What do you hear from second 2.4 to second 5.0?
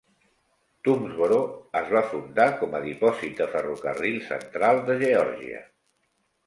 com a dipòsit de ferrocarril central de